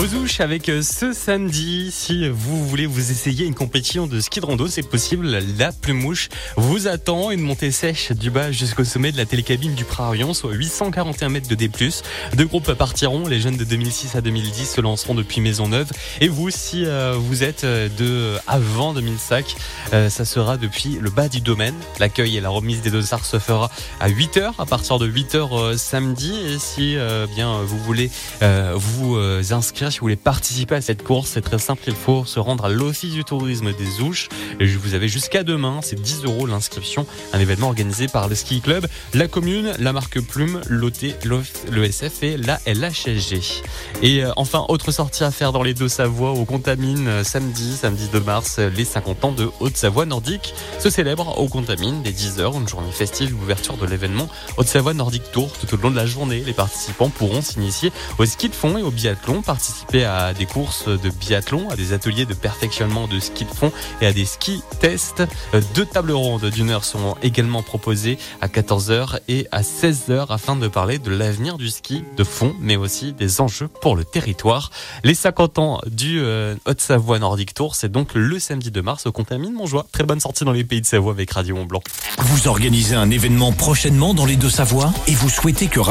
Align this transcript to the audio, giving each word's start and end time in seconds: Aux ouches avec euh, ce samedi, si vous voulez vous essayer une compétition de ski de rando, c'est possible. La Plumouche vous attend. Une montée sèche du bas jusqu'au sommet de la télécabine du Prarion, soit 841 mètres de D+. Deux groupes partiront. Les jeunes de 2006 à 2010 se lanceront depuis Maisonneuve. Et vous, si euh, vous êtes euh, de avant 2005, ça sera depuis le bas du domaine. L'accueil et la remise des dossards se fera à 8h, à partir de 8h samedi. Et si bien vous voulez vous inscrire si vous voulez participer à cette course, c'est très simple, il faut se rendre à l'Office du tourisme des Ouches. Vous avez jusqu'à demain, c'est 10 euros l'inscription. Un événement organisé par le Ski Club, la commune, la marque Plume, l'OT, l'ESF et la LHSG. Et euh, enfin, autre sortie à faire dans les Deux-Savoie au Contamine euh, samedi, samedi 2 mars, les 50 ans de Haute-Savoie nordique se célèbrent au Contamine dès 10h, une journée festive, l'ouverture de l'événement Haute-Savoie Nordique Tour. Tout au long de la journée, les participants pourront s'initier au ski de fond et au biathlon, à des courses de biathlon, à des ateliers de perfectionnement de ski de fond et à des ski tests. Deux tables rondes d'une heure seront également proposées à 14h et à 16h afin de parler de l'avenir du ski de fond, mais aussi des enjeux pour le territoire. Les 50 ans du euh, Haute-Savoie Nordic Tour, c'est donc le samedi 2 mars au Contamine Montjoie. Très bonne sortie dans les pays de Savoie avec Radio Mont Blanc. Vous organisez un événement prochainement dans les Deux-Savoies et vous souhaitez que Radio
Aux 0.00 0.14
ouches 0.14 0.38
avec 0.38 0.68
euh, 0.68 0.80
ce 0.80 1.12
samedi, 1.12 1.90
si 1.90 2.28
vous 2.28 2.64
voulez 2.68 2.86
vous 2.86 3.10
essayer 3.10 3.44
une 3.44 3.56
compétition 3.56 4.06
de 4.06 4.20
ski 4.20 4.38
de 4.38 4.46
rando, 4.46 4.68
c'est 4.68 4.88
possible. 4.88 5.26
La 5.58 5.72
Plumouche 5.72 6.28
vous 6.56 6.86
attend. 6.86 7.32
Une 7.32 7.40
montée 7.40 7.72
sèche 7.72 8.12
du 8.12 8.30
bas 8.30 8.52
jusqu'au 8.52 8.84
sommet 8.84 9.10
de 9.10 9.16
la 9.16 9.26
télécabine 9.26 9.74
du 9.74 9.82
Prarion, 9.82 10.34
soit 10.34 10.52
841 10.52 11.30
mètres 11.30 11.48
de 11.48 11.56
D+. 11.56 11.68
Deux 12.34 12.44
groupes 12.44 12.72
partiront. 12.74 13.26
Les 13.26 13.40
jeunes 13.40 13.56
de 13.56 13.64
2006 13.64 14.14
à 14.14 14.20
2010 14.20 14.70
se 14.70 14.80
lanceront 14.80 15.16
depuis 15.16 15.40
Maisonneuve. 15.40 15.90
Et 16.20 16.28
vous, 16.28 16.50
si 16.50 16.84
euh, 16.84 17.14
vous 17.18 17.42
êtes 17.42 17.64
euh, 17.64 17.88
de 17.98 18.38
avant 18.46 18.94
2005, 18.94 19.56
ça 19.90 20.24
sera 20.24 20.58
depuis 20.58 20.98
le 21.00 21.10
bas 21.10 21.28
du 21.28 21.40
domaine. 21.40 21.74
L'accueil 21.98 22.36
et 22.36 22.40
la 22.40 22.50
remise 22.50 22.82
des 22.82 22.90
dossards 22.92 23.24
se 23.24 23.40
fera 23.40 23.68
à 23.98 24.08
8h, 24.08 24.52
à 24.58 24.66
partir 24.66 25.00
de 25.00 25.08
8h 25.10 25.76
samedi. 25.76 26.32
Et 26.46 26.58
si 26.58 26.96
bien 27.34 27.62
vous 27.62 27.78
voulez 27.78 28.10
vous 28.74 29.16
inscrire 29.50 29.87
si 29.90 29.98
vous 29.98 30.04
voulez 30.04 30.16
participer 30.16 30.74
à 30.74 30.80
cette 30.80 31.02
course, 31.02 31.30
c'est 31.34 31.40
très 31.40 31.58
simple, 31.58 31.82
il 31.86 31.94
faut 31.94 32.24
se 32.24 32.40
rendre 32.40 32.64
à 32.64 32.68
l'Office 32.68 33.12
du 33.12 33.24
tourisme 33.24 33.72
des 33.72 34.00
Ouches. 34.02 34.28
Vous 34.60 34.94
avez 34.94 35.08
jusqu'à 35.08 35.42
demain, 35.42 35.80
c'est 35.82 36.00
10 36.00 36.24
euros 36.24 36.46
l'inscription. 36.46 37.06
Un 37.32 37.40
événement 37.40 37.68
organisé 37.68 38.08
par 38.08 38.28
le 38.28 38.34
Ski 38.34 38.60
Club, 38.60 38.86
la 39.14 39.28
commune, 39.28 39.72
la 39.78 39.92
marque 39.92 40.20
Plume, 40.20 40.60
l'OT, 40.68 41.02
l'ESF 41.70 42.22
et 42.22 42.36
la 42.36 42.60
LHSG. 42.66 43.62
Et 44.02 44.24
euh, 44.24 44.32
enfin, 44.36 44.64
autre 44.68 44.90
sortie 44.92 45.24
à 45.24 45.30
faire 45.30 45.52
dans 45.52 45.62
les 45.62 45.74
Deux-Savoie 45.74 46.32
au 46.32 46.44
Contamine 46.44 47.08
euh, 47.08 47.24
samedi, 47.24 47.76
samedi 47.76 48.08
2 48.12 48.20
mars, 48.20 48.58
les 48.58 48.84
50 48.84 49.24
ans 49.24 49.32
de 49.32 49.50
Haute-Savoie 49.60 50.06
nordique 50.06 50.54
se 50.78 50.90
célèbrent 50.90 51.38
au 51.38 51.48
Contamine 51.48 52.02
dès 52.02 52.10
10h, 52.10 52.56
une 52.56 52.68
journée 52.68 52.92
festive, 52.92 53.30
l'ouverture 53.32 53.76
de 53.76 53.86
l'événement 53.86 54.28
Haute-Savoie 54.56 54.94
Nordique 54.94 55.30
Tour. 55.32 55.50
Tout 55.52 55.74
au 55.74 55.76
long 55.76 55.90
de 55.90 55.96
la 55.96 56.06
journée, 56.06 56.42
les 56.44 56.52
participants 56.52 57.08
pourront 57.08 57.42
s'initier 57.42 57.92
au 58.18 58.24
ski 58.24 58.48
de 58.48 58.54
fond 58.54 58.78
et 58.78 58.82
au 58.82 58.90
biathlon, 58.90 59.42
à 59.94 60.32
des 60.34 60.46
courses 60.46 60.88
de 60.88 61.10
biathlon, 61.10 61.68
à 61.70 61.76
des 61.76 61.92
ateliers 61.92 62.26
de 62.26 62.34
perfectionnement 62.34 63.06
de 63.06 63.18
ski 63.20 63.44
de 63.44 63.50
fond 63.50 63.72
et 64.00 64.06
à 64.06 64.12
des 64.12 64.24
ski 64.24 64.62
tests. 64.80 65.22
Deux 65.74 65.86
tables 65.86 66.12
rondes 66.12 66.46
d'une 66.46 66.70
heure 66.70 66.84
seront 66.84 67.16
également 67.22 67.62
proposées 67.62 68.18
à 68.40 68.48
14h 68.48 69.20
et 69.28 69.46
à 69.50 69.62
16h 69.62 70.26
afin 70.30 70.56
de 70.56 70.68
parler 70.68 70.98
de 70.98 71.10
l'avenir 71.10 71.58
du 71.58 71.68
ski 71.68 72.04
de 72.16 72.24
fond, 72.24 72.54
mais 72.60 72.76
aussi 72.76 73.12
des 73.12 73.40
enjeux 73.40 73.68
pour 73.68 73.96
le 73.96 74.04
territoire. 74.04 74.70
Les 75.04 75.14
50 75.14 75.58
ans 75.58 75.80
du 75.86 76.20
euh, 76.20 76.54
Haute-Savoie 76.66 77.18
Nordic 77.18 77.54
Tour, 77.54 77.74
c'est 77.74 77.90
donc 77.90 78.14
le 78.14 78.38
samedi 78.38 78.70
2 78.70 78.82
mars 78.82 79.06
au 79.06 79.12
Contamine 79.12 79.52
Montjoie. 79.52 79.86
Très 79.92 80.04
bonne 80.04 80.20
sortie 80.20 80.44
dans 80.44 80.52
les 80.52 80.64
pays 80.64 80.80
de 80.80 80.86
Savoie 80.86 81.12
avec 81.12 81.30
Radio 81.30 81.56
Mont 81.56 81.66
Blanc. 81.66 81.82
Vous 82.18 82.48
organisez 82.48 82.94
un 82.94 83.10
événement 83.10 83.52
prochainement 83.52 84.14
dans 84.14 84.26
les 84.26 84.36
Deux-Savoies 84.36 84.92
et 85.06 85.14
vous 85.14 85.30
souhaitez 85.30 85.66
que 85.66 85.80
Radio 85.80 85.88